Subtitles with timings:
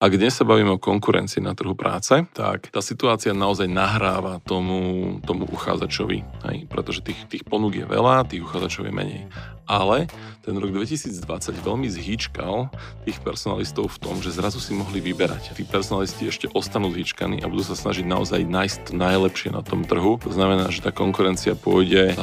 [0.00, 5.20] Ak dnes sa bavíme o konkurencii na trhu práce, tak tá situácia naozaj nahráva tomu,
[5.28, 6.56] tomu uchádzačovi, hej?
[6.72, 9.22] pretože tých, tých ponúk je veľa, tých uchádzačov je menej.
[9.68, 10.08] Ale
[10.40, 11.20] ten rok 2020
[11.52, 12.72] veľmi zhýčkal
[13.04, 15.52] tých personalistov v tom, že zrazu si mohli vyberať.
[15.52, 20.16] Tí personalisti ešte ostanú zhýčkaní a budú sa snažiť naozaj nájsť najlepšie na tom trhu.
[20.24, 22.16] To znamená, že tá konkurencia pôjde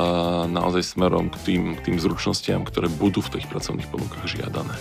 [0.49, 4.73] naozaj smerom k tým, k tým zručnostiam, ktoré budú v tých pracovných ponukách žiadané.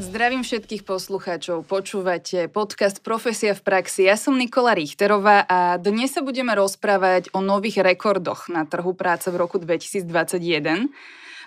[0.00, 1.68] Zdravím všetkých poslucháčov.
[1.68, 4.08] Počúvate podcast Profesia v praxi.
[4.08, 9.28] Ja som Nikola Richterová a dnes sa budeme rozprávať o nových rekordoch na trhu práce
[9.28, 10.88] v roku 2021.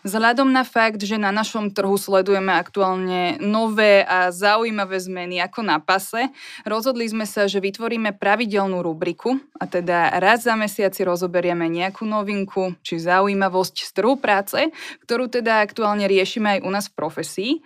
[0.04, 5.80] Vzhľadom na fakt, že na našom trhu sledujeme aktuálne nové a zaujímavé zmeny ako na
[5.80, 6.28] pase,
[6.68, 12.04] rozhodli sme sa, že vytvoríme pravidelnú rubriku a teda raz za mesiac si rozoberieme nejakú
[12.04, 14.76] novinku či zaujímavosť z trhu práce,
[15.08, 17.52] ktorú teda aktuálne riešime aj u nás v profesii.
[17.56, 17.60] E,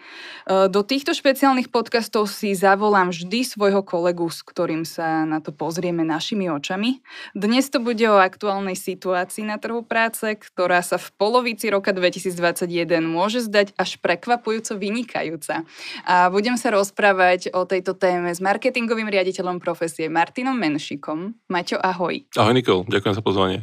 [0.69, 6.05] do týchto špeciálnych podcastov si zavolám vždy svojho kolegu, s ktorým sa na to pozrieme
[6.05, 7.01] našimi očami.
[7.33, 12.26] Dnes to bude o aktuálnej situácii na trhu práce, ktorá sa v polovici roka 2000
[12.35, 15.63] 2021 môže zdať až prekvapujúco vynikajúca.
[16.03, 21.37] A budem sa rozprávať o tejto téme s marketingovým riaditeľom profesie Martinom Menšikom.
[21.47, 22.27] Maťo, ahoj.
[22.35, 23.59] Ahoj Nikol, ďakujem za pozvanie.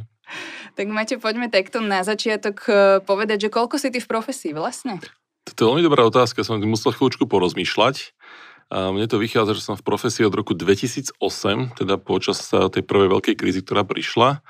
[0.75, 4.99] Tak Maťo, poďme takto na začiatok eh, povedať, že koľko si ty v profesii vlastne?
[5.45, 8.17] To je veľmi dobrá otázka, som musel chvíľučku porozmýšľať.
[8.73, 11.21] A mne to vychádza, že som v profesii od roku 2008,
[11.77, 14.41] teda počas tej prvej veľkej krízy, ktorá prišla.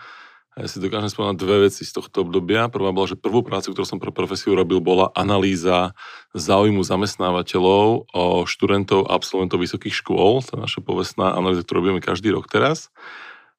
[0.54, 2.70] A ja si dokážem spomenúť dve veci z tohto obdobia.
[2.70, 5.98] Prvá bola, že prvú prácu, ktorú som pre profesiu robil, bola analýza
[6.30, 10.46] záujmu zamestnávateľov o študentov a absolventov vysokých škôl.
[10.46, 12.94] To je naša povestná analýza, ktorú robíme každý rok teraz.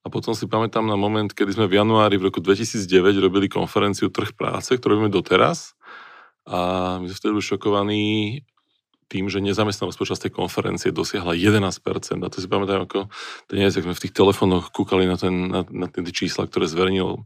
[0.05, 2.87] A potom si pamätám na moment, kedy sme v januári v roku 2009
[3.19, 5.75] robili konferenciu Trh práce, ktorú robíme doteraz.
[6.47, 8.05] A my sme vtedy boli šokovaní
[9.15, 11.71] tým, že nezamestnanosť počas tej konferencie dosiahla 11%.
[12.19, 13.07] A to si pamätám, ako
[13.47, 17.23] dnes, sme v tých telefónoch kúkali na, ten, na, na tie čísla, ktoré zverejnil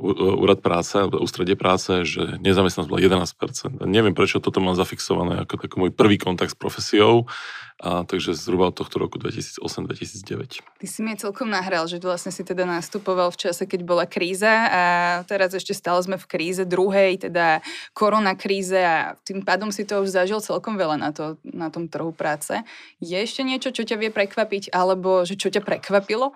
[0.00, 3.80] úrad práce, ústredie práce, že nezamestnanosť bola 11%.
[3.80, 7.28] A neviem, prečo toto mám zafixované ako taký môj prvý kontakt s profesiou,
[7.76, 10.64] a takže zhruba od tohto roku 2008-2009.
[10.64, 14.48] Ty si mi celkom nahral, že vlastne si teda nastupoval v čase, keď bola kríza
[14.48, 14.82] a
[15.28, 17.60] teraz ešte stále sme v kríze druhej, teda
[17.92, 21.84] korona kríze a tým pádom si to už zažil celkom veľa na, to, na tom
[21.84, 22.56] trhu práce.
[23.04, 26.32] Je ešte niečo, čo ťa vie prekvapiť, alebo že čo ťa prekvapilo?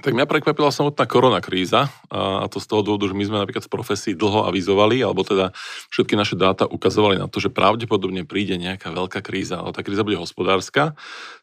[0.00, 3.68] Tak mňa prekvapila samotná korona kríza a to z toho dôvodu, že my sme napríklad
[3.68, 5.52] v profesii dlho avizovali, alebo teda
[5.92, 10.00] všetky naše dáta ukazovali na to, že pravdepodobne príde nejaká veľká kríza, ale tá kríza
[10.00, 10.96] bude hospodárska.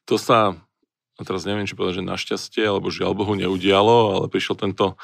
[0.09, 0.57] To sa
[1.19, 4.96] a teraz neviem, či povedať, že našťastie, alebo žiaľ Bohu neudialo, ale prišiel tento,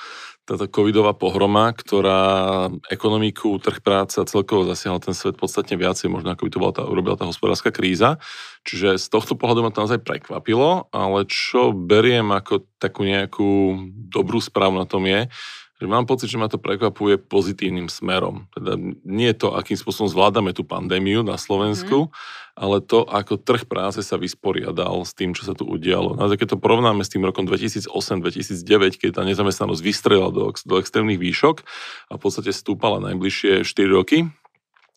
[0.47, 6.31] táto covidová pohroma, ktorá ekonomiku, trh práce a celkovo zasiahla ten svet podstatne viacej, možno
[6.31, 8.15] ako by to bola tá, urobila tá hospodárska kríza.
[8.63, 13.75] Čiže z tohto pohľadu ma to naozaj prekvapilo, ale čo beriem ako takú nejakú
[14.07, 15.27] dobrú správu na tom je,
[15.75, 18.47] že mám pocit, že ma to prekvapuje pozitívnym smerom.
[18.55, 22.11] Teda nie to, akým spôsobom zvládame tú pandémiu na Slovensku, mm.
[22.55, 26.15] ale to, ako trh práce sa vysporiadal s tým, čo sa tu udialo.
[26.15, 31.19] No, keď to porovnáme s tým rokom 2008-2009, keď tá nezamestnanosť vystrelila do, do extrémnych
[31.19, 31.67] výšok
[32.07, 34.31] a v podstate stúpala najbližšie 4 roky,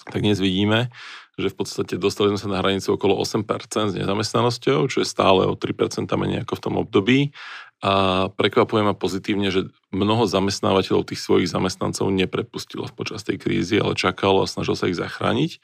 [0.06, 0.95] tak dnes vidíme,
[1.39, 3.47] že v podstate dostali sme sa na hranicu okolo 8%
[3.91, 7.31] s nezamestnanosťou, čo je stále o 3% menej ako v tom období
[7.78, 13.94] a prekvapuje ma pozitívne, že mnoho zamestnávateľov tých svojich zamestnancov neprepustilo počas tej krízy, ale
[13.94, 15.62] čakalo a snažil sa ich zachrániť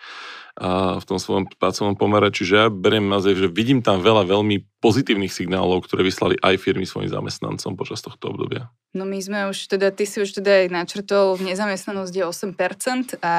[0.54, 2.30] a v tom svojom pracovnom pomere.
[2.30, 6.86] Čiže ja beriem naozaj, že vidím tam veľa veľmi pozitívnych signálov, ktoré vyslali aj firmy
[6.86, 8.70] svojim zamestnancom počas tohto obdobia.
[8.94, 13.34] No my sme už teda, ty si už teda aj načrtol, nezamestnanosť je 8% a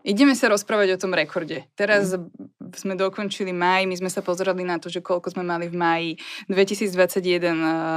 [0.00, 1.68] Ideme sa rozprávať o tom rekorde.
[1.76, 2.32] Teraz mm.
[2.76, 6.10] Sme dokončili maj, my sme sa pozerali na to, že koľko sme mali v maji
[6.46, 7.52] 2021 eh,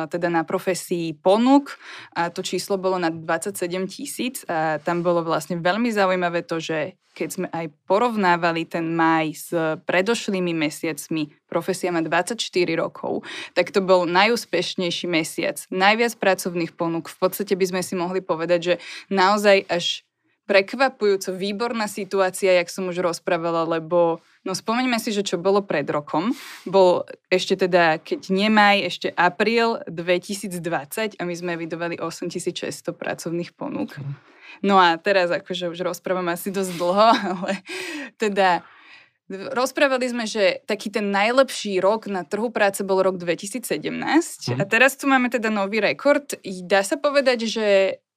[0.09, 1.75] teda na profesii ponúk.
[2.17, 4.47] A to číslo bolo na 27 tisíc.
[4.47, 9.53] A tam bolo vlastne veľmi zaujímavé to, že keď sme aj porovnávali ten maj s
[9.85, 12.41] predošlými mesiacmi, profesia má 24
[12.73, 13.21] rokov,
[13.53, 17.13] tak to bol najúspešnejší mesiac, najviac pracovných ponúk.
[17.13, 18.75] V podstate by sme si mohli povedať, že
[19.13, 20.01] naozaj až
[20.53, 25.89] prekvapujúco výborná situácia, jak som už rozprávala, lebo no spomeňme si, že čo bolo pred
[25.89, 26.29] rokom,
[26.69, 33.97] bol ešte teda, keď nemaj, ešte apríl 2020 a my sme vydovali 8600 pracovných ponúk.
[34.61, 37.65] No a teraz akože už rozprávam asi dosť dlho, ale
[38.21, 38.61] teda
[39.33, 44.59] Rozprávali sme, že taký ten najlepší rok na trhu práce bol rok 2017 mm.
[44.59, 46.35] a teraz tu máme teda nový rekord.
[46.43, 47.65] Dá sa povedať, že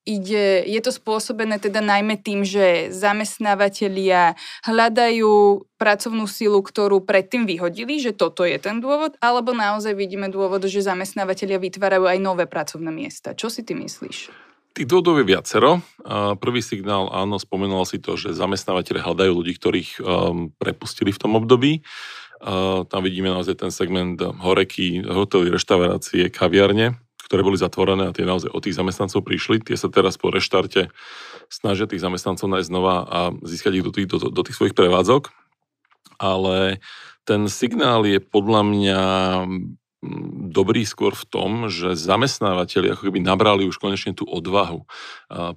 [0.06, 7.98] ide, je to spôsobené teda najmä tým, že zamestnávateľia hľadajú pracovnú silu, ktorú predtým vyhodili,
[7.98, 12.94] že toto je ten dôvod, alebo naozaj vidíme dôvod, že zamestnávateľia vytvárajú aj nové pracovné
[12.94, 13.34] miesta.
[13.34, 14.30] Čo si ty myslíš?
[14.76, 15.80] Tých dôvodov je viacero.
[16.36, 21.32] Prvý signál, áno, spomenul si to, že zamestnávateľe hľadajú ľudí, ktorých um, prepustili v tom
[21.34, 21.80] období.
[22.92, 28.54] Tam vidíme naozaj ten segment horeky, hotely, reštaurácie, kaviarne, ktoré boli zatvorené a tie naozaj
[28.54, 29.58] od tých zamestnancov prišli.
[29.60, 30.94] Tie sa teraz po reštarte
[31.50, 35.34] snažia tých zamestnancov nájsť znova a získať ich do tých, do, do tých svojich prevádzok.
[36.22, 36.78] Ale
[37.26, 39.00] ten signál je podľa mňa
[40.54, 44.86] dobrý skôr v tom, že zamestnávateľi ako keby nabrali už konečne tú odvahu.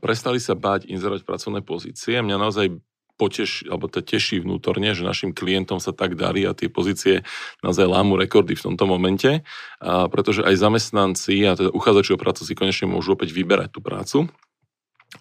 [0.02, 2.18] Prestali sa báť inzerovať pracovné pozície.
[2.18, 2.74] Mňa naozaj
[3.20, 7.28] poteš, alebo to teší vnútorne, že našim klientom sa tak darí a tie pozície
[7.60, 9.44] naozaj lámu rekordy v tomto momente,
[9.84, 13.84] a pretože aj zamestnanci a teda uchádzači o prácu si konečne môžu opäť vyberať tú
[13.84, 14.32] prácu.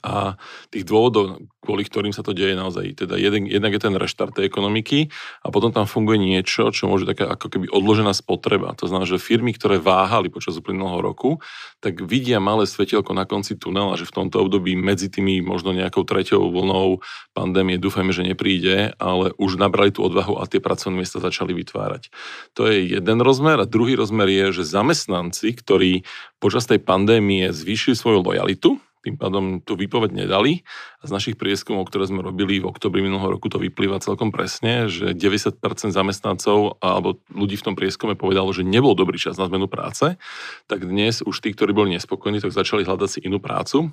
[0.04, 0.38] A
[0.70, 4.48] tých dôvodov, kvôli ktorým sa to deje naozaj, teda jeden, jednak je ten reštart tej
[4.48, 5.10] ekonomiky
[5.42, 8.72] a potom tam funguje niečo, čo môže taká ako keby odložená spotreba.
[8.78, 11.42] To znamená, že firmy, ktoré váhali počas uplynulého roku,
[11.82, 16.06] tak vidia malé svetielko na konci tunela, že v tomto období medzi tými možno nejakou
[16.06, 17.02] treťou vlnou
[17.36, 22.10] pandémie dúfajme, že nepríde, ale už nabrali tú odvahu a tie pracovné miesta začali vytvárať.
[22.56, 26.02] To je jeden rozmer a druhý rozmer je, že zamestnanci, ktorí
[26.38, 30.68] počas tej pandémie zvýšili svoju lojalitu, tým pádom tú výpoveď nedali.
[31.00, 34.92] A z našich prieskumov, ktoré sme robili v oktobri minulého roku, to vyplýva celkom presne,
[34.92, 35.58] že 90%
[35.88, 40.20] zamestnancov alebo ľudí v tom prieskume povedalo, že nebol dobrý čas na zmenu práce,
[40.68, 43.88] tak dnes už tí, ktorí boli nespokojní, tak začali hľadať si inú prácu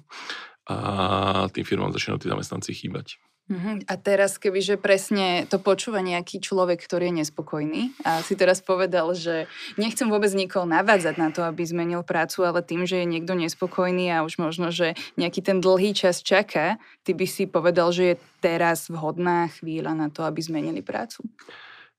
[0.65, 0.77] a
[1.53, 3.21] tým firmám začínajú tí zamestnanci chýbať.
[3.45, 3.77] Uh-huh.
[3.85, 9.13] A teraz, kebyže presne to počúva nejaký človek, ktorý je nespokojný a si teraz povedal,
[9.13, 9.45] že
[9.77, 14.09] nechcem vôbec nikoho navádzať na to, aby zmenil prácu, ale tým, že je niekto nespokojný
[14.09, 18.21] a už možno, že nejaký ten dlhý čas čaká, ty by si povedal, že je
[18.41, 21.21] teraz vhodná chvíľa na to, aby zmenili prácu?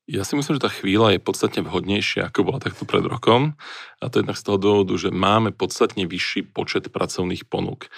[0.07, 3.59] Ja si myslím, že tá chvíľa je podstatne vhodnejšia, ako bola takto pred rokom.
[3.99, 7.91] A to jednak z toho dôvodu, že máme podstatne vyšší počet pracovných ponúk.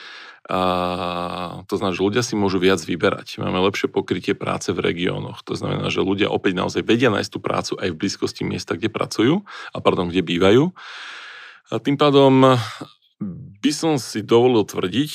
[0.48, 0.60] A
[1.68, 3.44] to znamená, že ľudia si môžu viac vyberať.
[3.44, 5.44] Máme lepšie pokrytie práce v regiónoch.
[5.44, 8.88] To znamená, že ľudia opäť naozaj vedia nájsť tú prácu aj v blízkosti miesta, kde
[8.88, 10.72] pracujú, a pardon, kde bývajú.
[11.68, 12.56] A tým pádom
[13.68, 15.10] by som si dovolil tvrdiť,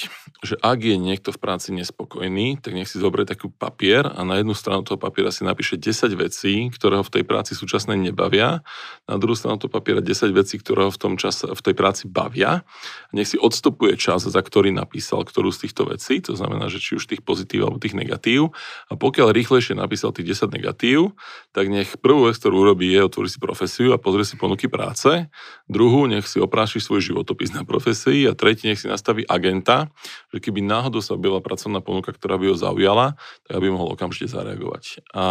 [0.46, 4.38] že ak je niekto v práci nespokojný, tak nech si zoberie takú papier a na
[4.38, 8.62] jednu stranu toho papiera si napíše 10 vecí, ktoré ho v tej práci súčasnej nebavia,
[9.10, 12.06] na druhú stranu toho papiera 10 vecí, ktoré ho v, tom čase, v tej práci
[12.06, 12.62] bavia.
[13.10, 16.78] A nech si odstupuje čas, za ktorý napísal ktorú z týchto vecí, to znamená, že
[16.78, 18.54] či už tých pozitív alebo tých negatív.
[18.86, 21.18] A pokiaľ rýchlejšie napísal tých 10 negatív,
[21.58, 25.26] tak nech prvú vec, ktorú urobí, je otvoriť si profesiu a pozrie si ponuky práce.
[25.66, 29.88] Druhú, nech si opráši svoj životopis na profesii a tretí, nech si nastaví agenta,
[30.36, 33.16] že keby náhodou sa objavila pracovná ponuka, ktorá by ho zaujala,
[33.48, 35.00] tak aby mohol okamžite zareagovať.
[35.16, 35.24] A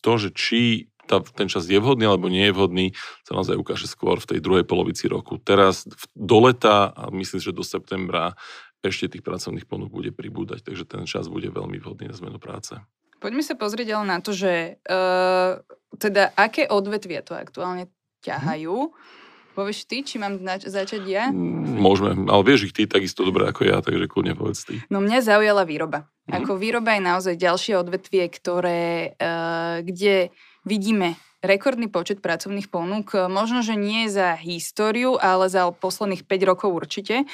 [0.00, 2.86] to, že či tá, ten čas je vhodný alebo nie je vhodný,
[3.28, 5.36] sa naozaj ukáže skôr v tej druhej polovici roku.
[5.36, 5.84] Teraz
[6.16, 8.32] do leta a myslím, že do septembra
[8.80, 12.76] ešte tých pracovných ponúk bude pribúdať, takže ten čas bude veľmi vhodný na zmenu práce.
[13.20, 15.60] Poďme sa pozrieť ale na to, že uh,
[15.96, 17.88] teda aké odvetvia to aktuálne
[18.24, 18.76] ťahajú.
[18.88, 19.22] Hmm
[19.54, 21.30] Povieš ty, či mám nač- začať ja?
[21.30, 24.82] Mm, môžeme, ale vieš ich ty takisto dobre ako ja, takže kľudne povedz ty.
[24.90, 26.10] No mňa zaujala výroba.
[26.26, 26.34] Mm-hmm.
[26.42, 30.34] Ako výroba je naozaj ďalšie odvetvie, ktoré, uh, kde
[30.66, 31.14] vidíme
[31.44, 37.28] rekordný počet pracovných ponúk, možno, že nie za históriu, ale za posledných 5 rokov určite.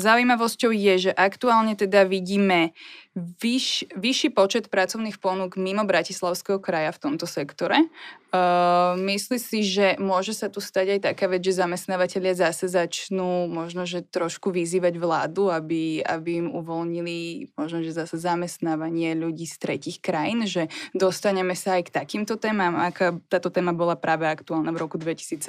[0.00, 2.72] Zaujímavosťou je, že aktuálne teda vidíme
[3.16, 7.88] vyš, vyšší počet pracovných ponúk mimo Bratislavského kraja v tomto sektore.
[8.28, 13.48] Uh, myslí si, že môže sa tu stať aj taká vec, že zamestnávateľia zase začnú
[13.48, 19.56] možno, že trošku vyzývať vládu, aby, aby im uvoľnili možno, že zase zamestnávanie ľudí z
[19.56, 24.68] tretich krajín, že dostaneme sa aj k takýmto témam, aká táto téma bola práve aktuálna
[24.76, 25.40] v roku 2017.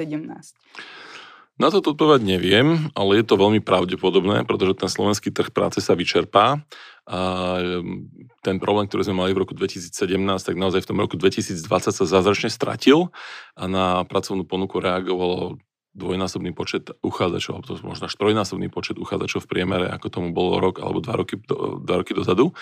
[1.58, 5.98] Na to odpovedať neviem, ale je to veľmi pravdepodobné, pretože ten slovenský trh práce sa
[5.98, 6.62] vyčerpá
[7.10, 7.20] a
[7.58, 8.14] ehm,
[8.46, 9.90] ten problém, ktorý sme mali v roku 2017,
[10.38, 11.58] tak naozaj v tom roku 2020
[11.90, 13.10] sa zázračne stratil
[13.58, 15.58] a na pracovnú ponuku reagovalo
[15.98, 20.62] dvojnásobný počet uchádzačov, alebo to možno až trojnásobný počet uchádzačov v priemere, ako tomu bolo
[20.62, 21.42] rok alebo dva roky,
[21.82, 22.54] dva roky dozadu.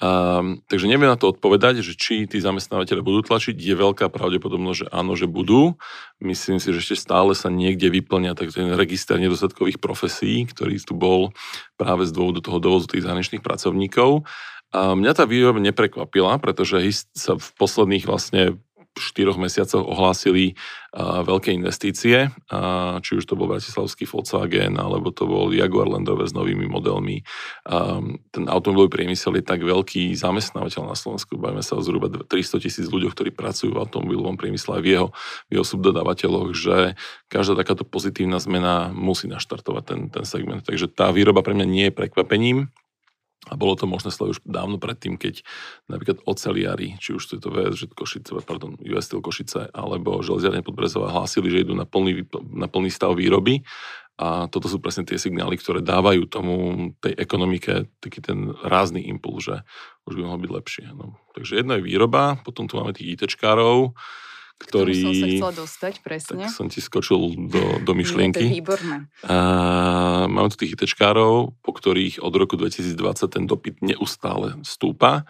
[0.00, 3.52] Um, takže neviem na to odpovedať, že či tí zamestnávateľe budú tlačiť.
[3.52, 5.76] Je veľká pravdepodobnosť, že áno, že budú.
[6.16, 10.96] Myslím si, že ešte stále sa niekde vyplňa tak ten register nedostatkových profesí, ktorý tu
[10.96, 11.36] bol
[11.76, 14.24] práve z dôvodu toho dovozu tých zahraničných pracovníkov.
[14.72, 18.56] A mňa tá výroba neprekvapila, pretože sa v posledných vlastne
[18.98, 20.52] štyroch mesiacoch ohlásili
[20.92, 26.28] uh, veľké investície, uh, či už to bol bratislavský Volkswagen, alebo to bol Jaguar Landové
[26.28, 27.24] s novými modelmi.
[27.64, 32.64] Um, ten automobilový priemysel je tak veľký zamestnávateľ na Slovensku, bavíme sa o zhruba 300
[32.64, 35.08] tisíc ľuďoch, ktorí pracujú v automobilovom priemysle aj v jeho,
[35.48, 36.76] v jeho subdodávateľoch, že
[37.32, 40.60] každá takáto pozitívna zmena musí naštartovať ten, ten segment.
[40.60, 42.68] Takže tá výroba pre mňa nie je prekvapením,
[43.50, 45.42] a bolo to možné sleduť už dávno predtým, keď
[45.90, 50.62] napríklad oceliari, či už to je to VSŽ Košice, pardon, US Steel Košice, alebo železiarne
[50.62, 52.22] Podbrezová hlásili, že idú na plný,
[52.54, 53.66] na plný stav výroby.
[54.20, 56.54] A toto sú presne tie signály, ktoré dávajú tomu
[57.02, 59.66] tej ekonomike taký ten rázny impuls, že
[60.06, 60.86] už by mohlo byť lepšie.
[60.94, 61.18] No.
[61.34, 63.96] Takže jedna je výroba, potom tu máme tých ITčkárov,
[64.62, 64.94] ktorý...
[64.94, 66.46] som sa chcela dostať, presne.
[66.46, 68.38] Tak som ti skočil do, do myšlienky.
[68.38, 68.96] Nie, to je výborné.
[69.26, 69.36] A,
[70.30, 72.94] máme tu tých ITčkárov, po ktorých od roku 2020
[73.26, 75.26] ten dopyt neustále stúpa.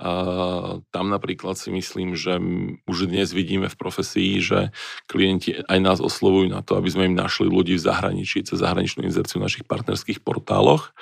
[0.00, 2.40] A tam napríklad si myslím, že
[2.88, 4.72] už dnes vidíme v profesii, že
[5.04, 9.04] klienti aj nás oslovujú na to, aby sme im našli ľudí v zahraničí cez zahraničnú
[9.04, 10.96] inzerciu v našich partnerských portáloch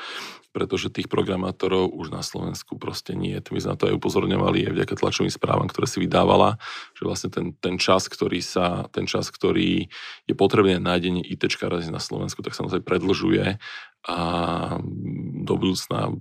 [0.52, 3.36] pretože tých programátorov už na Slovensku proste nie.
[3.36, 6.56] My sme na to aj upozorňovali aj vďaka tlačovým správam, ktoré si vydávala,
[6.96, 9.86] že vlastne ten, ten čas, ktorý sa, ten čas, ktorý
[10.24, 11.44] je potrebný na nájdenie IT
[11.92, 13.60] na Slovensku, tak sa naozaj predlžuje
[14.08, 14.18] a
[15.44, 16.16] do budúcna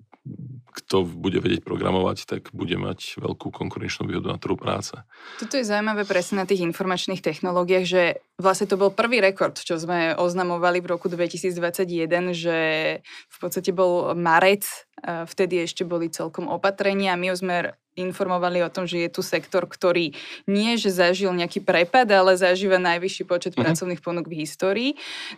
[0.78, 4.94] kto bude vedieť programovať, tak bude mať veľkú konkurenčnú výhodu na trhu práce.
[5.42, 8.04] Toto je zaujímavé presne na tých informačných technológiách, že
[8.38, 12.58] vlastne to bol prvý rekord, čo sme oznamovali v roku 2021, že
[13.04, 14.70] v podstate bol marec,
[15.02, 17.18] vtedy ešte boli celkom opatrenia.
[17.18, 20.14] My sme informovali o tom, že je tu sektor, ktorý
[20.46, 23.66] nie, že zažil nejaký prepad, ale zažíva najvyšší počet mm-hmm.
[23.66, 24.92] pracovných ponúk v histórii.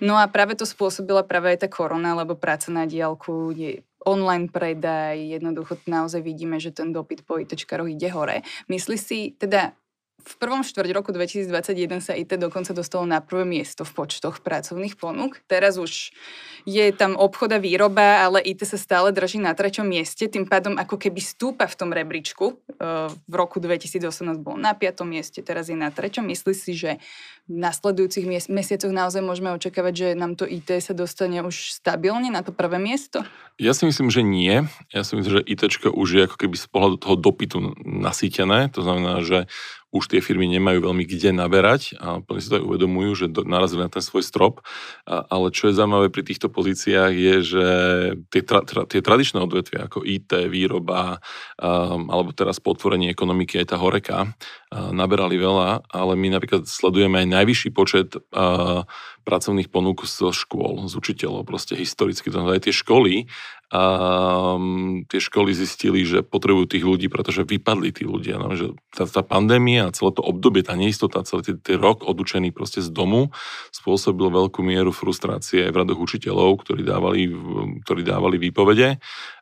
[0.04, 4.48] No a práve to spôsobila práve aj tá korona, lebo práca na diálku je online
[4.48, 8.44] predaj, jednoducho naozaj vidíme, že ten dopyt po ITčkaroch ide hore.
[8.72, 9.76] Myslí si, teda
[10.20, 15.00] v prvom štvrť roku 2021 sa IT dokonca dostalo na prvé miesto v počtoch pracovných
[15.00, 15.40] ponúk.
[15.48, 16.12] Teraz už
[16.68, 21.00] je tam obchoda výroba, ale IT sa stále drží na treťom mieste, tým pádom ako
[21.00, 22.60] keby stúpa v tom rebríčku.
[23.26, 24.04] V roku 2018
[24.44, 26.28] bol na piatom mieste, teraz je na treťom.
[26.28, 27.00] Myslí si, že
[27.50, 32.46] v nasledujúcich mesiacoch naozaj môžeme očakávať, že nám to IT sa dostane už stabilne na
[32.46, 33.26] to prvé miesto?
[33.58, 34.70] Ja si myslím, že nie.
[34.94, 38.70] Ja si myslím, že IT už je ako keby z pohľadu toho dopytu nasýtené.
[38.78, 39.50] To znamená, že
[39.90, 43.86] už tie firmy nemajú veľmi kde naberať a plne si to aj uvedomujú, že narazili
[43.86, 44.62] na ten svoj strop.
[45.10, 47.68] A, ale čo je zaujímavé pri týchto pozíciách je, že
[48.30, 51.18] tie, tra, tra, tie tradičné odvetvia ako IT, výroba
[51.58, 57.26] um, alebo teraz potvorenie ekonomiky aj tá horeka uh, naberali veľa, ale my napríklad sledujeme
[57.26, 58.86] aj najvyšší počet uh,
[59.30, 62.34] pracovných ponúk zo škôl, z učiteľov, proste historicky.
[62.34, 63.30] To aj tie školy
[63.70, 68.42] um, tie školy zistili, že potrebujú tých ľudí, pretože vypadli tí ľudia.
[68.42, 72.50] No, že tá, tá pandémia a celé to obdobie, tá neistota, celý ten rok odučený
[72.50, 73.30] proste z domu
[73.70, 77.30] spôsobil veľkú mieru frustrácie aj v radoch učiteľov, ktorí dávali,
[77.86, 78.98] ktorí dávali výpovede.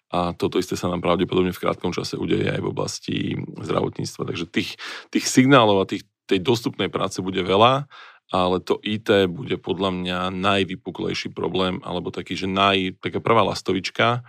[0.07, 3.15] A toto isté sa nám pravdepodobne v krátkom čase udeje aj v oblasti
[3.59, 4.23] zdravotníctva.
[4.23, 4.79] Takže tých,
[5.11, 7.91] tých signálov a tých, tej dostupnej práce bude veľa
[8.31, 14.27] ale to IT bude podľa mňa najvypuklejší problém, alebo taký, že naj, taká prvá lastovička,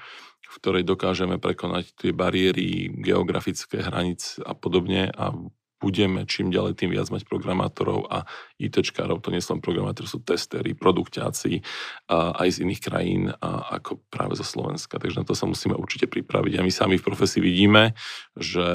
[0.49, 5.35] v ktorej dokážeme prekonať tie bariéry geografické hranic a podobne a
[5.79, 8.27] budeme čím ďalej tým viac mať programátorov a
[8.59, 11.63] ITčkárov, to nie sú len programátori, sú testery, produkťáci
[12.11, 14.99] a aj z iných krajín a ako práve zo Slovenska.
[14.99, 16.59] Takže na to sa musíme určite pripraviť.
[16.59, 17.95] A my sami v profesii vidíme,
[18.35, 18.67] že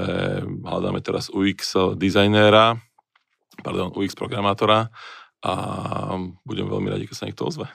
[0.47, 2.79] hľadáme teraz UX dizajnéra,
[3.61, 4.89] pardon, UX programátora
[5.43, 5.53] a
[6.47, 7.67] budem veľmi radi, keď sa niekto ozve.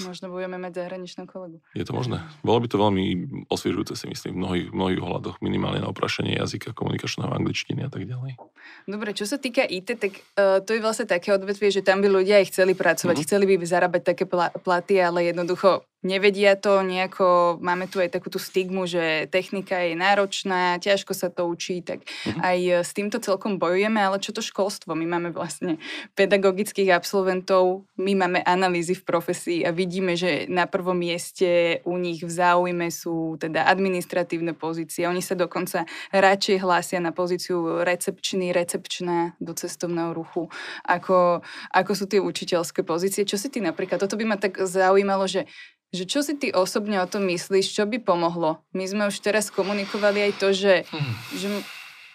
[0.00, 1.60] Možno budeme mať zahraničnú kolegu.
[1.76, 2.24] Je to možné.
[2.40, 3.04] Bolo by to veľmi
[3.52, 8.08] osviežujúce si myslím v mnohých, mnohých ohľadoch, minimálne na oprašenie jazyka, komunikačného angličtiny a tak
[8.08, 8.40] ďalej.
[8.88, 12.08] Dobre, čo sa týka IT, tak uh, to je vlastne také odvetvie, že tam by
[12.08, 13.28] ľudia aj chceli pracovať, mm-hmm.
[13.28, 14.24] chceli by zarábať také
[14.64, 19.94] platy, ale jednoducho nevedia to nejako, máme tu aj takú tú stigmu, že technika je
[19.94, 22.42] náročná, ťažko sa to učí, tak uh-huh.
[22.42, 24.98] aj s týmto celkom bojujeme, ale čo to školstvo?
[24.98, 25.78] My máme vlastne
[26.18, 32.20] pedagogických absolventov, my máme analýzy v profesii a vidíme, že na prvom mieste u nich
[32.26, 35.06] v záujme sú teda administratívne pozície.
[35.06, 40.50] Oni sa dokonca radšej hlásia na pozíciu recepčný, recepčná do cestovného ruchu,
[40.82, 43.22] ako, ako sú tie učiteľské pozície.
[43.22, 45.46] Čo si ty napríklad, toto by ma tak zaujímalo, že
[45.92, 48.64] že čo si ty osobne o tom myslíš, čo by pomohlo?
[48.72, 51.14] My sme už teraz komunikovali aj to, že, hmm.
[51.36, 51.48] že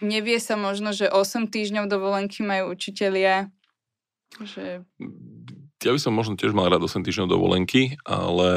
[0.01, 3.53] nevie sa možno, že 8 týždňov dovolenky majú učitelia.
[4.41, 4.81] Že...
[5.86, 8.50] Ja by som možno tiež mal rád 8 týždňov dovolenky, ale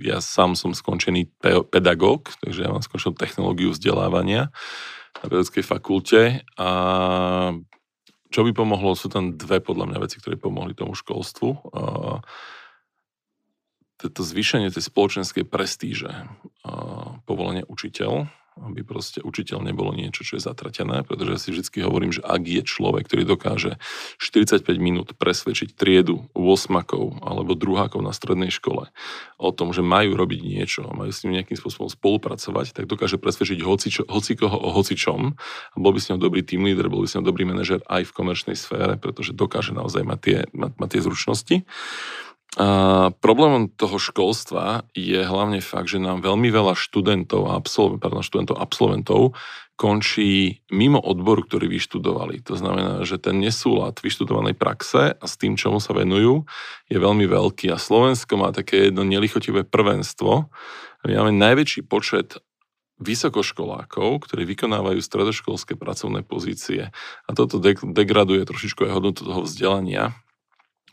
[0.00, 1.28] ja sám som skončený
[1.68, 4.48] pedagóg, takže ja mám skončenú technológiu vzdelávania
[5.20, 6.20] na pedagogickej fakulte
[6.56, 6.70] a
[8.26, 11.72] čo by pomohlo, sú tam dve podľa mňa veci, ktoré pomohli tomu školstvu.
[14.06, 16.30] Toto zvýšenie tej spoločenskej prestíže,
[17.26, 22.08] povolenie učiteľ, aby proste učiteľ nebolo niečo, čo je zatratené, pretože ja si vždy hovorím,
[22.08, 23.76] že ak je človek, ktorý dokáže
[24.16, 26.72] 45 minút presvedčiť triedu 8
[27.20, 28.88] alebo druhákov na strednej škole
[29.36, 33.60] o tom, že majú robiť niečo majú s ním nejakým spôsobom spolupracovať, tak dokáže presvedčiť
[33.60, 37.04] hoci, čo, hoci koho o hocičom a bol by s ňou dobrý team leader, bol
[37.04, 40.72] by s ňou dobrý manažer aj v komerčnej sfére, pretože dokáže naozaj mať tie, mať,
[40.80, 41.56] mať tie zručnosti.
[42.56, 48.24] A problémom toho školstva je hlavne fakt, že nám veľmi veľa študentov a absolvent, pardon,
[48.24, 49.36] študentov, absolventov
[49.76, 52.40] končí mimo odboru, ktorý vyštudovali.
[52.48, 56.48] To znamená, že ten nesúlad vyštudovanej praxe a s tým, čomu sa venujú,
[56.88, 57.68] je veľmi veľký.
[57.68, 60.48] A Slovensko má také jedno nelichotivé prvenstvo.
[61.04, 62.40] My máme najväčší počet
[63.04, 66.88] vysokoškolákov, ktorí vykonávajú stredoškolské pracovné pozície.
[67.28, 70.16] A toto degraduje trošičku aj hodnotu toho vzdelania,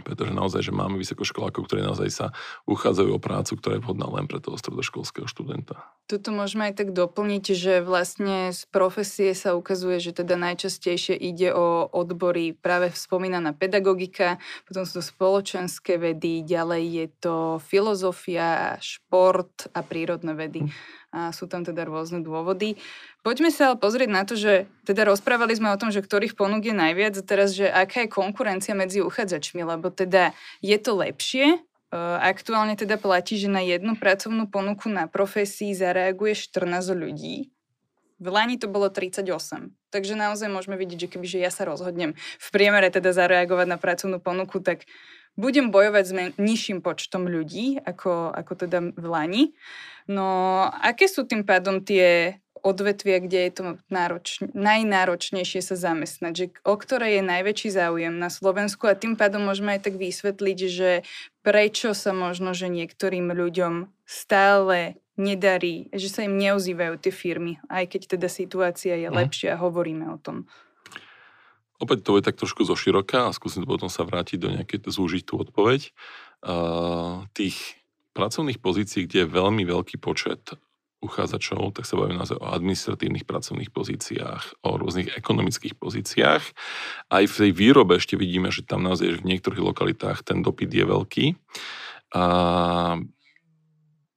[0.02, 2.28] pretože naozaj, že máme vysokoškolákov, ktorí naozaj sa
[2.66, 5.86] uchádzajú o prácu, ktorá je vhodná len pre toho stredoškolského študenta.
[6.10, 11.54] Tuto môžeme aj tak doplniť, že vlastne z profesie sa ukazuje, že teda najčastejšie ide
[11.54, 19.70] o odbory práve spomínaná pedagogika, potom sú to spoločenské vedy, ďalej je to filozofia, šport
[19.78, 20.62] a prírodné vedy.
[20.66, 22.82] Hm a sú tam teda rôzne dôvody.
[23.22, 26.65] Poďme sa ale pozrieť na to, že teda rozprávali sme o tom, že ktorých ponúk
[26.65, 30.34] je najviac a teraz, že aká je konkurencia medzi uchádzačmi, lebo teda
[30.65, 31.62] je to lepšie,
[32.17, 37.53] Aktuálne teda platí, že na jednu pracovnú ponuku na profesii zareaguje 14 ľudí.
[38.17, 39.22] V Lani to bolo 38.
[39.93, 44.17] Takže naozaj môžeme vidieť, že kebyže ja sa rozhodnem v priemere teda zareagovať na pracovnú
[44.17, 44.89] ponuku, tak
[45.38, 49.43] budem bojovať s nižším počtom ľudí, ako, ako teda v Lani.
[50.08, 56.46] No, aké sú tým pádom tie odvetvia, kde je to nároč, najnáročnejšie sa zamestnať, že
[56.64, 61.04] o ktoré je najväčší záujem na Slovensku a tým pádom môžeme aj tak vysvetliť, že
[61.44, 67.86] prečo sa možno, že niektorým ľuďom stále nedarí, že sa im neozývajú tie firmy, aj
[67.92, 69.16] keď teda situácia je mhm.
[69.20, 70.48] lepšia a hovoríme o tom.
[71.84, 75.36] Opäť to je tak trošku zoširoka a skúsim potom sa vrátiť do nejakej zúžiť tú
[75.44, 75.92] odpoveď.
[76.40, 77.83] Uh, tých
[78.13, 80.56] pracovných pozícií, kde je veľmi veľký počet
[81.04, 86.43] uchádzačov, tak sa bavíme naozaj o administratívnych pracovných pozíciách, o rôznych ekonomických pozíciách.
[87.12, 90.86] Aj v tej výrobe ešte vidíme, že tam naozaj v niektorých lokalitách ten dopyt je
[90.88, 91.26] veľký.
[92.15, 92.23] A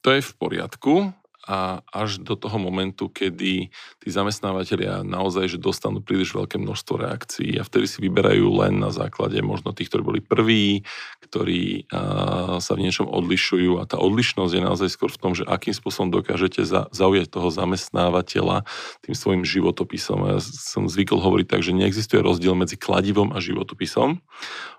[0.06, 1.10] to je v poriadku,
[1.46, 7.54] a až do toho momentu, kedy tí zamestnávateľia naozaj že dostanú príliš veľké množstvo reakcií
[7.56, 10.82] a vtedy si vyberajú len na základe možno tých, ktorí boli prví,
[11.22, 15.46] ktorí a, sa v niečom odlišujú a tá odlišnosť je naozaj skôr v tom, že
[15.46, 18.66] akým spôsobom dokážete za, zaujať toho zamestnávateľa
[19.06, 20.26] tým svojim životopisom.
[20.26, 24.18] Ja som zvykol hovoriť tak, že neexistuje rozdiel medzi kladivom a životopisom.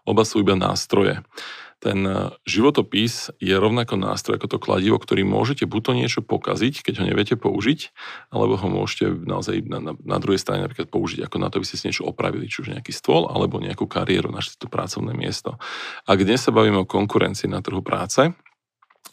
[0.04, 1.24] Oba sú iba nástroje
[1.78, 6.82] ten e, životopis je rovnako nástroj ako to kladivo, ktorý môžete buď to niečo pokaziť,
[6.82, 7.94] keď ho neviete použiť,
[8.34, 11.68] alebo ho môžete naozaj na, na, na druhej strane napríklad použiť ako na to, aby
[11.70, 15.62] ste si niečo opravili, či už nejaký stôl, alebo nejakú kariéru, našli to pracovné miesto.
[16.10, 18.34] A dnes sa bavíme o konkurencii na trhu práce,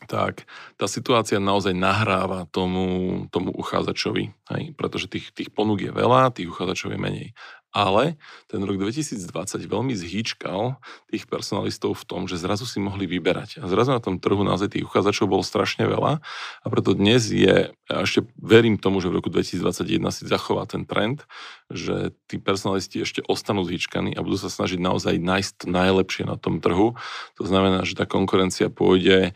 [0.05, 0.45] tak
[0.77, 4.63] tá situácia naozaj nahráva tomu, tomu uchádzačovi, hej?
[4.77, 7.29] pretože tých, tých ponúk je veľa, tých uchádzačov je menej.
[7.75, 8.15] Ale
[8.47, 9.27] ten rok 2020
[9.67, 10.79] veľmi zhýčkal
[11.11, 13.59] tých personalistov v tom, že zrazu si mohli vyberať.
[13.59, 16.23] A zrazu na tom trhu naozaj tých uchádzačov bolo strašne veľa
[16.63, 20.87] a preto dnes je, ja ešte verím tomu, že v roku 2021 si zachová ten
[20.87, 21.27] trend,
[21.67, 26.63] že tí personalisti ešte ostanú zhýčkaní a budú sa snažiť naozaj nájsť najlepšie na tom
[26.63, 26.95] trhu.
[27.37, 29.35] To znamená, že tá konkurencia pôjde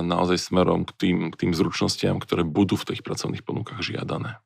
[0.00, 4.40] naozaj smerom k tým, k tým zručnostiam, ktoré budú v tých pracovných ponukách žiadané.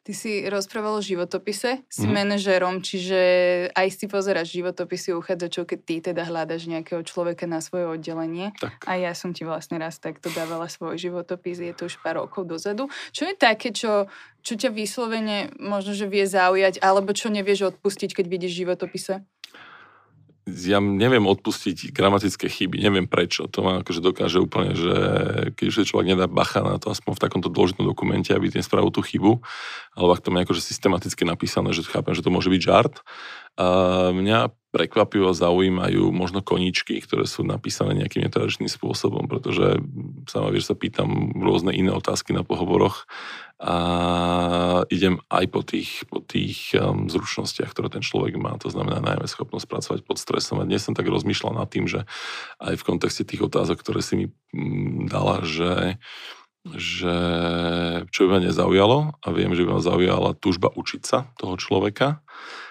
[0.00, 2.14] Ty si rozprával o životopise, si mm.
[2.16, 3.20] manažerom, čiže
[3.76, 8.56] aj si pozeráš životopisy uchádzačov, keď ty teda hľadaš nejakého človeka na svoje oddelenie.
[8.56, 8.88] Tak.
[8.88, 12.48] A ja som ti vlastne raz takto dávala svoj životopis, je to už pár rokov
[12.48, 12.88] dozadu.
[13.12, 14.08] Čo je také, čo,
[14.40, 19.20] čo ťa vyslovene možno, že vie zaujať, alebo čo nevieš odpustiť, keď vidíš životopise?
[20.48, 23.44] Ja neviem odpustiť gramatické chyby, neviem prečo.
[23.52, 24.94] To ma akože dokáže úplne, že
[25.52, 29.04] keď už človek nedá bacha na to, aspoň v takomto dôležitom dokumente, aby nespravil tú
[29.04, 29.44] chybu,
[29.94, 33.04] alebo ak to má akože systematicky napísané, že chápem, že to môže byť žart.
[33.58, 33.66] A
[34.14, 39.82] mňa prekvapivo zaujímajú možno koničky, ktoré sú napísané nejakým netradičným spôsobom, pretože
[40.30, 43.10] sama vieš, sa pýtam rôzne iné otázky na pohovoroch
[43.60, 43.74] a
[44.88, 49.26] idem aj po tých, po tých um, zručnostiach, ktoré ten človek má, to znamená najmä
[49.26, 50.62] schopnosť pracovať pod stresom.
[50.62, 52.06] A dnes som tak rozmýšľal nad tým, že
[52.62, 56.00] aj v kontexte tých otázok, ktoré si mi mm, dala, že
[56.60, 57.16] že
[58.12, 62.20] čo by ma nezaujalo a viem, že by ma zaujala túžba učiť sa toho človeka,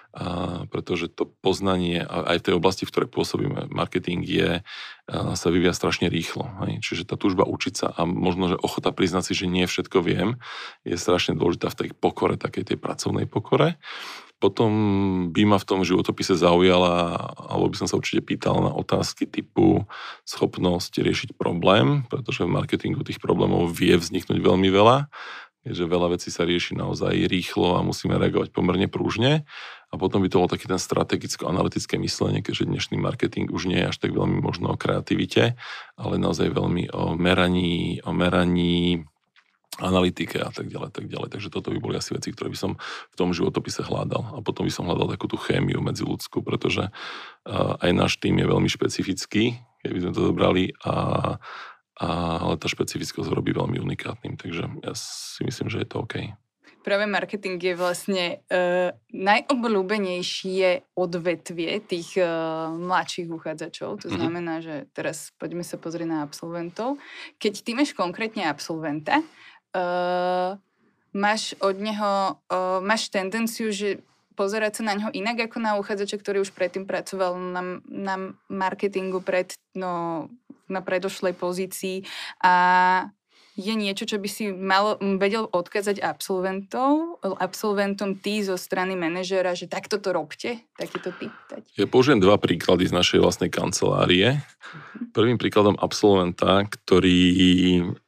[0.10, 4.65] a pretože to poznanie aj v tej oblasti, v ktorej pôsobíme, marketing je,
[5.10, 6.50] sa vyvíja strašne rýchlo.
[6.65, 6.82] Hej.
[6.82, 10.41] Čiže tá túžba učiť sa a možno, že ochota priznať si, že nie všetko viem,
[10.82, 13.78] je strašne dôležitá v tej pokore, takej tej pracovnej pokore.
[14.39, 14.72] Potom
[15.36, 19.84] by ma v tom životopise zaujala, alebo by som sa určite pýtal na otázky typu
[20.24, 25.12] schopnosť riešiť problém, pretože v marketingu tých problémov vie vzniknúť veľmi veľa,
[25.67, 29.43] keďže veľa vecí sa rieši naozaj rýchlo a musíme reagovať pomerne prúžne.
[29.89, 33.89] A potom by to bol taký ten strategicko-analytické myslenie, keďže dnešný marketing už nie je
[33.89, 35.58] až tak veľmi možno o kreativite,
[35.97, 39.06] ale naozaj veľmi o meraní, o meraní
[39.80, 41.30] analytike a tak ďalej, tak ďalej.
[41.34, 42.71] Takže toto by boli asi veci, ktoré by som
[43.10, 44.36] v tom životopise hľadal.
[44.36, 46.91] A potom by som hľadal takú tú chémiu medzi ľudskú, pretože
[47.82, 50.95] aj náš tým je veľmi špecifický, keby sme to zobrali a,
[51.99, 52.08] a
[52.43, 56.36] ale tá špecifickosť robí veľmi unikátnym, takže ja si myslím, že je to OK.
[56.80, 64.00] Práve marketing je vlastne uh, najobľúbenejšie odvetvie tých uh, mladších uchádzačov.
[64.00, 64.15] To mm-hmm.
[64.15, 66.96] znamená, že teraz poďme sa pozrieť na absolventov.
[67.38, 69.20] Keď ty máš konkrétne absolventa,
[69.76, 70.56] uh,
[71.12, 74.00] máš od neho, uh, máš tendenciu, že
[74.39, 78.15] pozerať sa na ňo inak ako na uchádzača, ktorý už predtým pracoval na, na
[78.48, 80.32] marketingu pred, no,
[80.72, 82.08] na predošlej pozícii
[82.39, 82.54] a
[83.60, 89.67] je niečo, čo by si mal, vedel odkázať absolventov, absolventom tí zo strany manažera, že
[89.67, 91.63] takto to robte, takýto typ dať?
[91.76, 94.39] Ja použijem dva príklady z našej vlastnej kancelárie.
[94.39, 95.12] Mhm.
[95.12, 97.19] Prvým príkladom absolventa, ktorý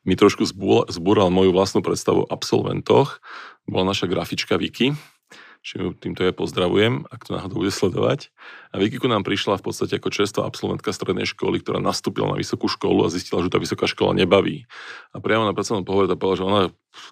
[0.08, 0.48] mi trošku
[0.88, 3.20] zbúral moju vlastnú predstavu o absolventoch,
[3.68, 4.96] bola naša grafička Viki,
[5.62, 8.34] čiže týmto ja pozdravujem, ak to náhodou bude sledovať.
[8.74, 12.66] A Vikiku nám prišla v podstate ako čerstvá absolventka strednej školy, ktorá nastúpila na vysokú
[12.68, 14.66] školu a zistila, že tá vysoká škola nebaví.
[15.14, 16.62] A priamo na pracovnom pohovore povedala, že ona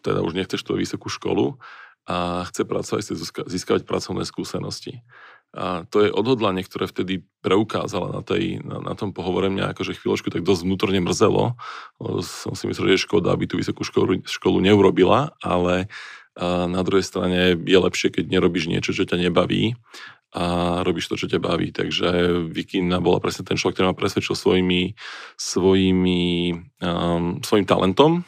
[0.02, 1.62] teda už nechce tú vysokú školu
[2.10, 3.14] a chce pracovať, chce
[3.46, 5.06] získavať pracovné skúsenosti.
[5.50, 9.98] A to je odhodlanie, ktoré vtedy preukázala na, tej, na, na tom pohovore mňa akože
[9.98, 11.58] chvíľočku tak dosť vnútorne mrzelo.
[12.22, 15.90] Som si myslel, že je škoda, aby tú vysokú školu, školu neurobila, ale
[16.40, 19.76] a na druhej strane je lepšie, keď nerobíš niečo, čo ťa nebaví
[20.32, 21.76] a robíš to, čo ťa baví.
[21.76, 24.94] Takže Vikina bola presne ten človek, ktorý ma presvedčil svojimi,
[25.36, 26.24] svojimi,
[26.80, 28.24] um, svojim talentom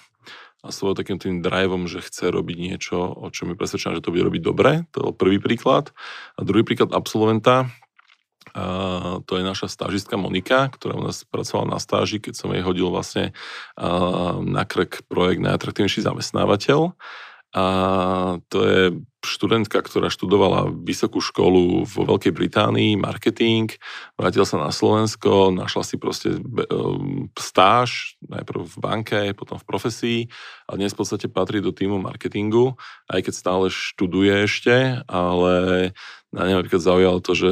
[0.65, 4.13] a svojím takým tým driveom, že chce robiť niečo, o čom je presvedčená, že to
[4.13, 4.85] bude robiť dobre.
[4.97, 5.93] To je prvý príklad.
[6.37, 7.69] A druhý príklad absolventa,
[8.51, 12.65] a to je naša stážistka Monika, ktorá u nás pracovala na stáži, keď som jej
[12.65, 13.31] hodil vlastne
[14.43, 16.91] na krk projekt Najatraktívnejší zamestnávateľ.
[17.51, 17.65] A
[18.47, 18.81] to je
[19.21, 23.69] študentka, ktorá študovala vysokú školu vo Veľkej Británii, marketing,
[24.17, 30.19] vrátila sa na Slovensko, našla si proste um, stáž, najprv v banke, potom v profesii
[30.65, 32.79] a dnes v podstate patrí do týmu marketingu,
[33.11, 35.53] aj keď stále študuje ešte, ale
[36.33, 37.49] na nej napríklad zaujalo to, že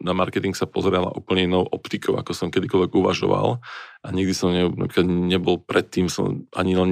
[0.00, 3.58] na marketing sa pozerala úplne inou optikou, ako som kedykoľvek uvažoval
[4.04, 4.70] a nikdy som ne,
[5.02, 6.90] nebol predtým, som ani len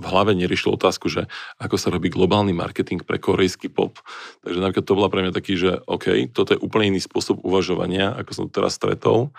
[0.00, 1.28] v hlave neriešil otázku, že
[1.60, 4.00] ako sa robí globálny marketing pre korejský pop.
[4.42, 8.16] Takže napríklad to bola pre mňa taký, že OK, toto je úplne iný spôsob uvažovania,
[8.16, 9.30] ako som to teraz stretol.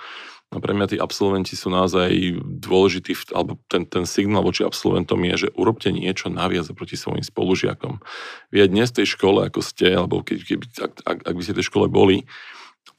[0.52, 2.12] A pre mňa tí absolventi sú naozaj
[2.44, 8.04] dôležití, alebo ten, ten signál voči absolventom je, že urobte niečo naviac proti svojim spolužiakom.
[8.52, 11.42] Vy aj dnes v tej škole, ako ste, alebo keď, keby, ak, ak, ak by
[11.48, 12.28] ste v tej škole boli,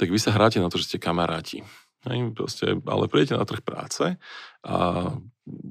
[0.01, 1.61] tak vy sa hráte na to, že ste kamaráti.
[2.02, 4.18] Hej, proste, ale prídete na trh práce
[4.66, 4.76] a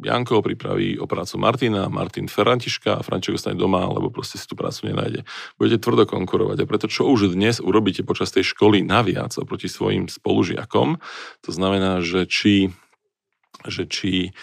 [0.04, 4.56] Janko pripraví o prácu Martina, Martin Ferrantiška a Franček ostane doma, lebo proste si tú
[4.56, 5.24] prácu nenájde.
[5.56, 10.12] Budete tvrdo konkurovať a preto čo už dnes urobíte počas tej školy naviac oproti svojim
[10.12, 11.00] spolužiakom,
[11.40, 12.76] to znamená, že či
[13.68, 14.34] že či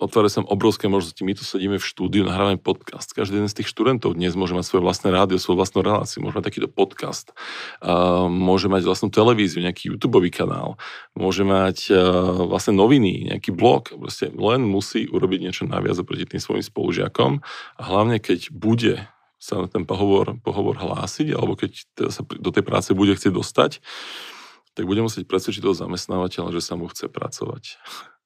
[0.00, 1.20] otvára sa obrovské možnosti.
[1.22, 3.12] My tu sedíme v štúdiu, nahrávame podcast.
[3.12, 6.40] Každý jeden z tých študentov dnes môže mať svoje vlastné rádio, svoju vlastnú reláciu, môže
[6.40, 7.36] mať takýto podcast,
[8.26, 10.80] môže mať vlastnú televíziu, nejaký YouTube kanál,
[11.12, 11.98] môže mať uh,
[12.48, 13.92] vlastne noviny, nejaký blog.
[13.92, 17.44] Proste len musí urobiť niečo naviac proti tým svojim spolužiakom
[17.78, 19.04] a hlavne keď bude
[19.44, 23.28] sa na ten pohovor, pohovor hlásiť, alebo keď teda sa do tej práce bude chcieť
[23.28, 23.84] dostať,
[24.74, 27.76] tak bude musieť presvedčiť toho zamestnávateľa, že sa mu chce pracovať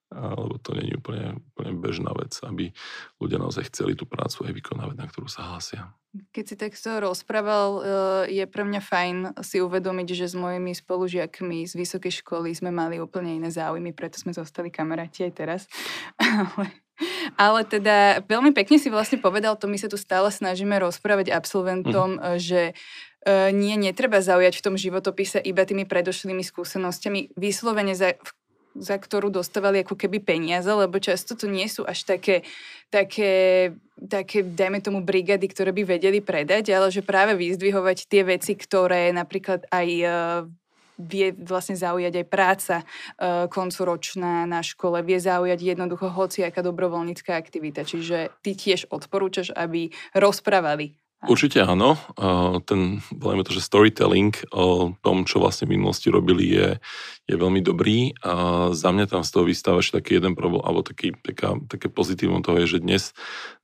[0.08, 2.72] alebo to nie je úplne, úplne bežná vec, aby
[3.20, 5.92] ľudia naozaj chceli tú prácu aj vykonávať, na ktorú sa hlásia.
[6.32, 7.84] Keď si takto rozprával, eh,
[8.40, 12.96] je pre mňa fajn si uvedomiť, že s mojimi spolužiakmi z vysokej školy sme mali
[12.96, 15.62] úplne iné záujmy, preto sme zostali kamaráti aj teraz.
[16.18, 16.72] Ale,
[17.38, 22.18] ale teda veľmi pekne si vlastne povedal, to my sa tu stále snažíme rozprávať absolventom,
[22.18, 22.42] mm.
[22.42, 27.36] že eh, nie, netreba zaujať v tom životopise iba tými predošlými skúsenostiami.
[27.36, 28.30] Vyslovene za, v
[28.76, 32.44] za ktorú dostávali ako keby peniaze, lebo často to nie sú až také,
[32.92, 33.32] také,
[33.96, 39.10] také, dajme tomu, brigady, ktoré by vedeli predať, ale že práve vyzdvihovať tie veci, ktoré
[39.14, 40.10] napríklad aj uh,
[40.98, 47.86] vie vlastne zaujať aj práca uh, koncoročná na škole, vie zaujať jednoducho hociaká dobrovoľnícká aktivita.
[47.86, 51.98] Čiže ty tiež odporúčaš, aby rozprávali Určite áno.
[52.62, 56.68] Ten, voláme to, že storytelling o tom, čo vlastne v minulosti robili, je,
[57.26, 58.14] je veľmi dobrý.
[58.22, 61.90] A za mňa tam z toho vystáva ešte taký jeden problém, alebo taký, taká, také
[61.90, 63.02] pozitívum toho je, že dnes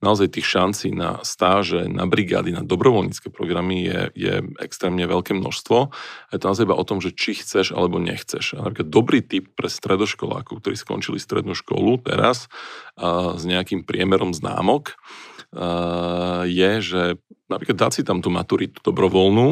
[0.03, 5.95] naozaj tých šancí na stáže, na brigády, na dobrovoľnícke programy je, je extrémne veľké množstvo.
[5.95, 8.59] A je to naozaj iba o tom, že či chceš alebo nechceš.
[8.59, 12.51] A napríklad dobrý typ pre stredoškolákov, ktorí skončili strednú školu teraz
[12.99, 14.99] a s nejakým priemerom známok,
[16.45, 17.03] je, že
[17.47, 19.49] napríklad dať si tam tú maturitu dobrovoľnú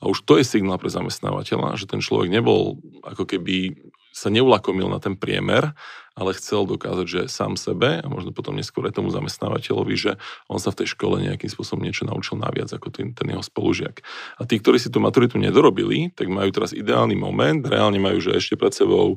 [0.00, 3.76] a už to je signál pre zamestnávateľa, že ten človek nebol ako keby
[4.12, 5.72] sa neulakomil na ten priemer,
[6.12, 10.20] ale chcel dokázať, že sám sebe a možno potom neskôr aj tomu zamestnávateľovi, že
[10.52, 14.04] on sa v tej škole nejakým spôsobom niečo naučil naviac ako ten, ten jeho spolužiak.
[14.36, 18.36] A tí, ktorí si tú maturitu nedorobili, tak majú teraz ideálny moment, reálne majú, že
[18.36, 19.16] ešte pred sebou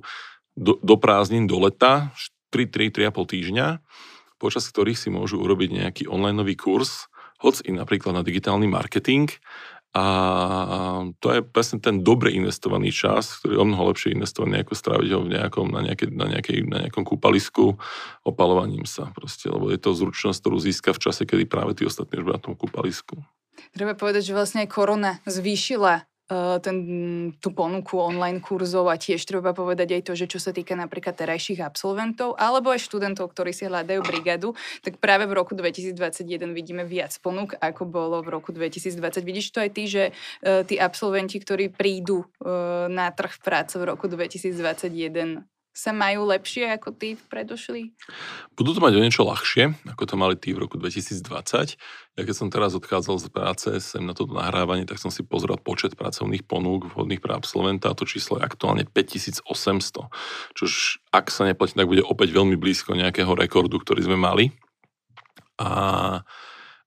[0.56, 2.16] do, do prázdnin, do leta,
[2.56, 3.68] 3, 3, 3,5 týždňa
[4.38, 7.08] počas ktorých si môžu urobiť nejaký online kurz,
[7.44, 9.28] hoc i napríklad na digitálny marketing.
[9.96, 14.76] A to je presne ten dobre investovaný čas, ktorý je o mnoho lepšie investovaný, ako
[14.76, 17.80] stráviť ho v nejakom, na, nejaké, na, nejakej, na nejakom kúpalisku
[18.28, 19.08] opalovaním sa.
[19.16, 22.40] Proste, lebo je to zručnosť, ktorú získa v čase, kedy práve tí ostatní už na
[22.44, 23.24] tom kúpalisku.
[23.72, 26.78] Treba povedať, že vlastne aj korona zvýšila ten,
[27.38, 31.14] tú ponuku online kurzov a tiež treba povedať aj to, že čo sa týka napríklad
[31.14, 35.94] terajších absolventov alebo aj študentov, ktorí si hľadajú brigadu, tak práve v roku 2021
[36.58, 39.22] vidíme viac ponúk, ako bolo v roku 2020.
[39.22, 43.86] Vidíš to aj ty, že uh, tí absolventi, ktorí prídu uh, na trh práce v
[43.86, 47.92] roku 2021 sa majú lepšie ako tí predošli?
[48.56, 51.76] Budú to mať o niečo ľahšie, ako to mali tí v roku 2020.
[52.16, 55.60] Ja keď som teraz odchádzal z práce sem na toto nahrávanie, tak som si pozrel
[55.60, 59.44] počet pracovných ponúk vhodných pre absolventa a to číslo je aktuálne 5800.
[60.56, 64.56] Čož ak sa neplatí, tak bude opäť veľmi blízko nejakého rekordu, ktorý sme mali.
[65.60, 66.24] A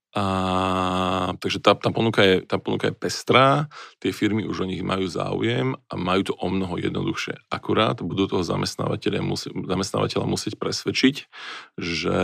[0.09, 3.69] a, takže tá, tá, ponuka je, tá ponuka je pestrá,
[4.01, 7.45] tie firmy už o nich majú záujem a majú to o mnoho jednoduchšie.
[7.53, 11.15] Akurát budú toho zamestnávateľa, musí, zamestnávateľa musieť presvedčiť,
[11.77, 12.21] že,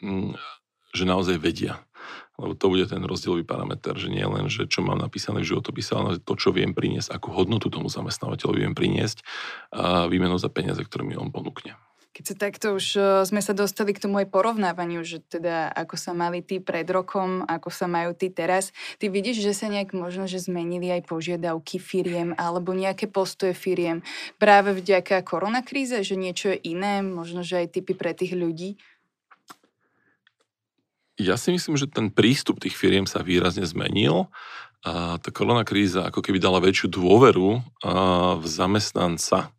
[0.00, 0.32] mm,
[0.96, 1.84] že naozaj vedia.
[2.40, 5.94] Lebo to bude ten rozdielový parameter, že nie len, že čo mám napísané v životopise,
[5.94, 9.22] ale to, čo viem priniesť, akú hodnotu tomu zamestnávateľovi viem priniesť
[9.70, 11.78] a výmenu za peniaze, ktoré mi on ponúkne.
[12.14, 15.98] Keď sa takto už uh, sme sa dostali k tomu aj porovnávaniu, že teda ako
[15.98, 18.70] sa mali tí pred rokom, ako sa majú tí teraz,
[19.02, 24.06] ty vidíš, že sa nejak možno, že zmenili aj požiadavky firiem alebo nejaké postoje firiem
[24.38, 28.78] práve vďaka koronakríze, že niečo je iné, možno, že aj typy pre tých ľudí?
[31.18, 34.30] Ja si myslím, že ten prístup tých firiem sa výrazne zmenil.
[34.84, 37.62] A tá koronakríza ako keby dala väčšiu dôveru
[38.36, 39.54] v zamestnanca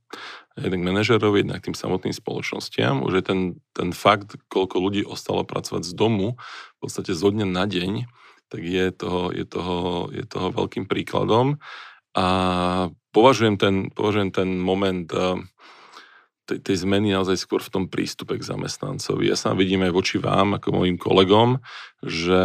[0.55, 3.03] jednak manažerov, jednak tým samotným spoločnostiam.
[3.03, 3.39] Už je ten,
[3.75, 8.07] ten fakt, koľko ľudí ostalo pracovať z domu, v podstate zo dňa na deň,
[8.47, 11.59] tak je toho, je toho, je toho veľkým príkladom.
[12.15, 12.25] A
[13.11, 15.43] považujem ten, považujem ten moment eh,
[16.45, 19.27] tej, tej zmeny naozaj skôr v tom prístupe k zamestnancovi.
[19.27, 21.59] Ja sa vidím aj voči vám, ako mojim kolegom,
[22.05, 22.39] že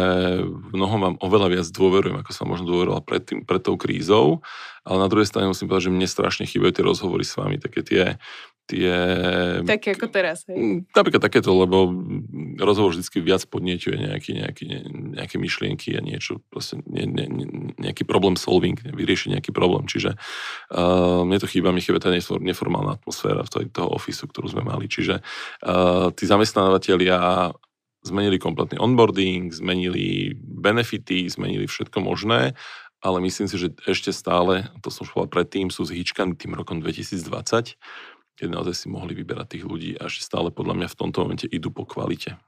[0.73, 4.41] mnoho vám oveľa viac dôverujem, ako som možno dôveroval pred, tým, pred tou krízou,
[4.81, 7.85] ale na druhej strane musím povedať, že mne strašne chýbajú tie rozhovory s vami, také
[7.85, 8.17] tie
[8.71, 8.93] tie...
[9.67, 10.55] Také ako teraz, hej?
[10.55, 11.91] Mm, napríklad takéto, lebo
[12.63, 14.79] rozhovor vždy viac podnieťuje nejaký, nejaký, ne,
[15.19, 17.25] nejaké myšlienky a niečo, proste ne, ne,
[17.81, 19.89] nejaký problém solving, vyriešiť nejaký problém.
[19.89, 24.63] Čiže uh, mne to chýba, mi chýba tá neformálna atmosféra v toho ofisu, ktorú sme
[24.63, 24.85] mali.
[24.85, 27.51] Čiže uh, tí zamestnávateľia
[28.01, 32.57] zmenili kompletný onboarding, zmenili benefity, zmenili všetko možné
[33.01, 36.85] ale myslím si, že ešte stále, to som už povedal predtým, sú zhyčkaní tým rokom
[36.85, 37.73] 2020
[38.41, 41.45] keď naozaj si mohli vyberať tých ľudí a že stále podľa mňa v tomto momente
[41.45, 42.41] idú po kvalite.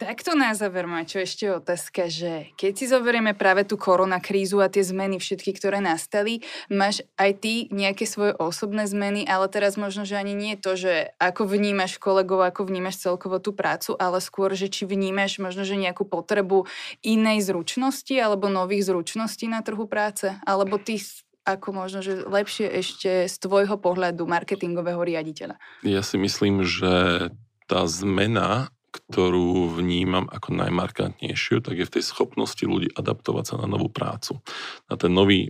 [0.00, 4.82] Takto na záver, čo ešte otázka, že keď si zoberieme práve tú koronakrízu a tie
[4.82, 10.18] zmeny všetky, ktoré nastali, máš aj ty nejaké svoje osobné zmeny, ale teraz možno, že
[10.18, 14.66] ani nie to, že ako vnímaš kolegov, ako vnímaš celkovo tú prácu, ale skôr, že
[14.66, 16.66] či vnímaš možno, že nejakú potrebu
[17.06, 20.98] inej zručnosti alebo nových zručností na trhu práce, alebo ty
[21.42, 25.58] ako možno, že lepšie ešte z tvojho pohľadu marketingového riaditeľa?
[25.82, 27.28] Ja si myslím, že
[27.66, 33.66] tá zmena, ktorú vnímam ako najmarkantnejšiu, tak je v tej schopnosti ľudí adaptovať sa na
[33.66, 34.44] novú prácu.
[34.92, 35.48] Na ten nový,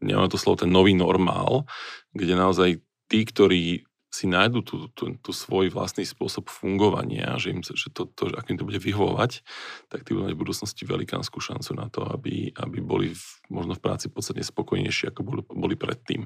[0.00, 1.68] nemám to slovo, ten nový normál,
[2.16, 2.80] kde naozaj
[3.12, 8.08] tí, ktorí si nájdu tú, tú, tú svoj vlastný spôsob fungovania, že, im, že to,
[8.08, 9.44] to, ako im to bude vyhovovať,
[9.92, 13.76] tak tí budú mať v budúcnosti velikánsku šancu na to, aby, aby boli v, možno
[13.76, 16.24] v práci podstatne spokojnejší, ako boli, boli predtým.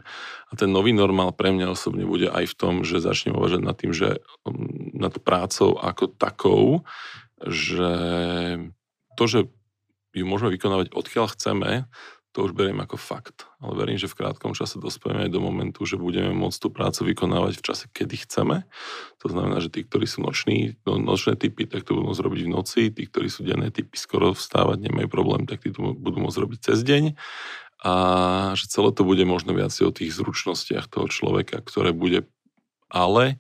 [0.49, 3.75] A ten nový normál pre mňa osobne bude aj v tom, že začnem uvažať nad
[3.75, 6.87] tým, že um, nad prácou ako takou,
[7.43, 7.93] že
[9.19, 9.51] to, že
[10.15, 11.91] ju môžeme vykonávať odkiaľ chceme,
[12.33, 13.45] to už beriem ako fakt.
[13.61, 17.01] Ale verím, že v krátkom čase dospojeme aj do momentu, že budeme môcť tú prácu
[17.13, 18.65] vykonávať v čase, kedy chceme.
[19.21, 22.41] To znamená, že tí, ktorí sú noční, no, nočné typy, tak to budú môcť robiť
[22.49, 26.25] v noci, tí, ktorí sú denné typy, skoro vstávať nemajú problém, tak tí to budú
[26.25, 27.15] môcť robiť cez deň.
[27.85, 27.93] A
[28.57, 32.25] že celé to bude možno viac o tých zručnostiach toho človeka, ktoré bude
[32.89, 33.37] ale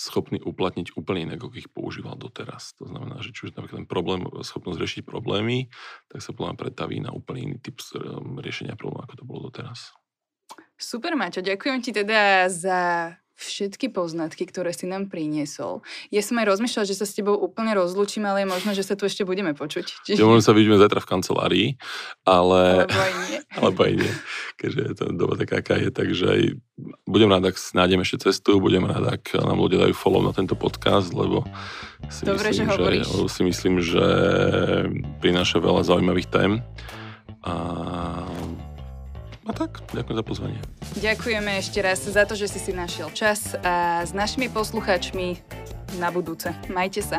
[0.00, 2.72] schopný uplatniť úplne inak, ako ich používal doteraz.
[2.80, 5.68] To znamená, že či už napríklad ten problém, schopnosť riešiť problémy,
[6.08, 9.92] tak sa podľa pretaví na úplne iný typ um, riešenia problémov, ako to bolo doteraz.
[10.80, 15.80] Super, Maťo, ďakujem ti teda za všetky poznatky, ktoré si nám priniesol.
[16.12, 18.94] Ja som aj rozmýšľala, že sa s tebou úplne rozlúčim, ale je možno, že sa
[18.94, 20.04] tu ešte budeme počuť.
[20.04, 20.20] Čiže...
[20.20, 21.68] Ja možno sa vidíme zajtra v kancelárii,
[22.28, 22.84] ale...
[22.84, 23.38] Alebo aj nie.
[23.60, 24.14] Alebo aj nie,
[24.62, 26.42] keďže je to doba taká, aká je, takže aj
[27.02, 30.54] budem rád, ak nájdem ešte cestu, budem rád, ak nám ľudia dajú follow na tento
[30.54, 31.42] podcast, lebo
[32.06, 34.06] si, Dobre, myslím, že, že, si myslím, že
[35.18, 36.52] prináša veľa zaujímavých tém.
[37.40, 37.54] A
[39.50, 40.58] a tak, ďakujem za pozvanie.
[41.02, 45.42] Ďakujeme ešte raz za to, že si si našiel čas a s našimi poslucháčmi
[45.98, 46.54] na budúce.
[46.70, 47.18] Majte sa.